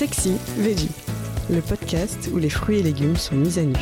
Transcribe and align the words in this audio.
Sexy 0.00 0.32
Veggie, 0.56 0.88
le 1.50 1.60
podcast 1.60 2.30
où 2.32 2.38
les 2.38 2.48
fruits 2.48 2.78
et 2.78 2.82
légumes 2.82 3.16
sont 3.16 3.34
mis 3.34 3.58
à 3.58 3.64
nu. 3.64 3.76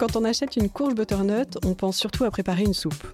Quand 0.00 0.16
on 0.16 0.24
achète 0.24 0.56
une 0.56 0.68
courge 0.68 0.96
butternut, 0.96 1.58
on 1.64 1.74
pense 1.74 1.96
surtout 1.96 2.24
à 2.24 2.32
préparer 2.32 2.64
une 2.64 2.74
soupe. 2.74 3.06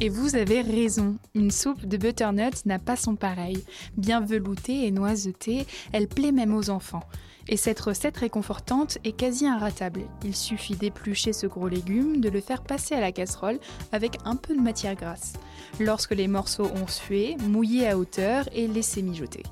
Et 0.00 0.08
vous 0.08 0.34
avez 0.34 0.60
raison, 0.60 1.16
une 1.34 1.52
soupe 1.52 1.86
de 1.86 1.96
butternut 1.96 2.66
n'a 2.66 2.78
pas 2.78 2.96
son 2.96 3.14
pareil. 3.14 3.64
Bien 3.96 4.20
veloutée 4.20 4.86
et 4.86 4.90
noisetée, 4.90 5.66
elle 5.92 6.08
plaît 6.08 6.32
même 6.32 6.54
aux 6.54 6.68
enfants. 6.68 7.04
Et 7.48 7.56
cette 7.56 7.80
recette 7.80 8.16
réconfortante 8.16 8.98
est 9.04 9.16
quasi 9.16 9.46
inratable. 9.46 10.02
Il 10.24 10.34
suffit 10.34 10.76
d'éplucher 10.76 11.32
ce 11.32 11.46
gros 11.46 11.68
légume, 11.68 12.20
de 12.20 12.28
le 12.28 12.40
faire 12.40 12.62
passer 12.62 12.94
à 12.94 13.00
la 13.00 13.12
casserole 13.12 13.60
avec 13.92 14.18
un 14.24 14.34
peu 14.34 14.56
de 14.56 14.60
matière 14.60 14.96
grasse. 14.96 15.34
Lorsque 15.78 16.14
les 16.14 16.28
morceaux 16.28 16.70
ont 16.74 16.88
sué, 16.88 17.36
mouiller 17.48 17.88
à 17.88 17.98
hauteur 17.98 18.48
et 18.52 18.66
laisser 18.66 19.02
mijoter. 19.02 19.42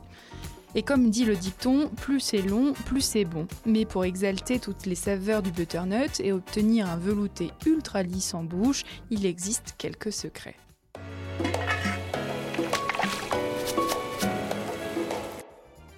Et 0.75 0.83
comme 0.83 1.11
dit 1.11 1.25
le 1.25 1.37
dicton, 1.37 1.91
plus 1.97 2.21
c'est 2.21 2.43
long, 2.43 2.73
plus 2.87 3.03
c'est 3.03 3.25
bon. 3.25 3.47
Mais 3.67 3.85
pour 3.85 4.05
exalter 4.05 4.59
toutes 4.59 4.87
les 4.87 4.95
saveurs 4.95 5.43
du 5.43 5.51
butternut 5.51 6.21
et 6.21 6.33
obtenir 6.33 6.89
un 6.89 6.97
velouté 6.97 7.51
ultra 7.67 8.03
lisse 8.03 8.33
en 8.33 8.43
bouche, 8.43 8.85
il 9.11 9.27
existe 9.27 9.75
quelques 9.77 10.13
secrets. 10.13 10.57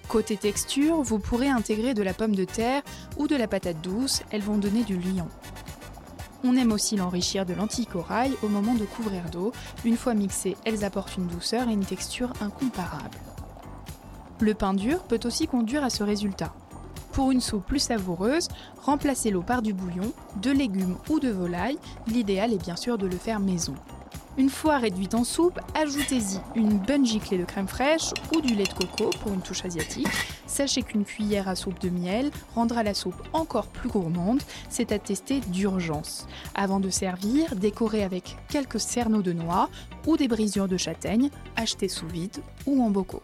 Côté 0.09 0.37
texture, 0.37 1.01
vous 1.01 1.19
pourrez 1.19 1.49
intégrer 1.49 1.93
de 1.93 2.03
la 2.03 2.13
pomme 2.13 2.35
de 2.35 2.45
terre 2.45 2.83
ou 3.17 3.27
de 3.27 3.35
la 3.35 3.47
patate 3.47 3.81
douce, 3.81 4.23
elles 4.31 4.41
vont 4.41 4.57
donner 4.57 4.83
du 4.83 4.97
liant. 4.97 5.29
On 6.43 6.55
aime 6.55 6.71
aussi 6.71 6.95
l'enrichir 6.95 7.45
de 7.45 7.53
lentilles 7.53 7.87
corail 7.87 8.31
au 8.43 8.47
moment 8.47 8.75
de 8.75 8.85
couvrir 8.85 9.23
d'eau. 9.31 9.51
Une 9.83 9.97
fois 9.97 10.13
mixées, 10.13 10.55
elles 10.63 10.85
apportent 10.85 11.17
une 11.17 11.27
douceur 11.27 11.67
et 11.67 11.73
une 11.73 11.83
texture 11.83 12.31
incomparable. 12.39 13.17
Le 14.39 14.53
pain 14.53 14.73
dur 14.73 15.03
peut 15.03 15.19
aussi 15.23 15.47
conduire 15.47 15.83
à 15.83 15.89
ce 15.89 16.03
résultat. 16.03 16.53
Pour 17.13 17.31
une 17.31 17.39
soupe 17.39 17.65
plus 17.65 17.79
savoureuse, 17.79 18.49
remplacez 18.81 19.31
l'eau 19.31 19.41
par 19.41 19.61
du 19.61 19.73
bouillon, 19.73 20.11
de 20.41 20.51
légumes 20.51 20.97
ou 21.09 21.21
de 21.21 21.29
volaille. 21.29 21.77
L'idéal 22.07 22.51
est 22.51 22.61
bien 22.61 22.75
sûr 22.75 22.97
de 22.97 23.07
le 23.07 23.15
faire 23.15 23.39
maison. 23.39 23.75
Une 24.37 24.49
fois 24.49 24.79
réduite 24.79 25.15
en 25.15 25.23
soupe, 25.23 25.61
ajoutez-y 25.75 26.41
une 26.55 26.77
bonne 26.77 27.05
giclée 27.05 27.37
de 27.37 27.45
crème 27.45 27.69
fraîche 27.69 28.09
ou 28.35 28.41
du 28.41 28.53
lait 28.53 28.65
de 28.65 28.73
coco 28.73 29.09
pour 29.21 29.31
une 29.31 29.39
touche 29.39 29.63
asiatique. 29.63 30.09
Sachez 30.45 30.83
qu'une 30.83 31.05
cuillère 31.05 31.47
à 31.47 31.55
soupe 31.55 31.79
de 31.79 31.87
miel 31.87 32.31
rendra 32.53 32.83
la 32.83 32.93
soupe 32.93 33.21
encore 33.31 33.67
plus 33.67 33.87
gourmande, 33.87 34.41
c'est 34.67 34.91
à 34.91 34.99
tester 34.99 35.39
d'urgence. 35.39 36.27
Avant 36.53 36.81
de 36.81 36.89
servir, 36.89 37.55
décorez 37.55 38.03
avec 38.03 38.35
quelques 38.49 38.81
cerneaux 38.81 39.21
de 39.21 39.31
noix 39.31 39.69
ou 40.05 40.17
des 40.17 40.27
brisures 40.27 40.67
de 40.67 40.75
châtaigne, 40.75 41.29
achetées 41.55 41.87
sous 41.87 42.07
vide 42.07 42.43
ou 42.65 42.83
en 42.83 42.89
bocaux. 42.89 43.23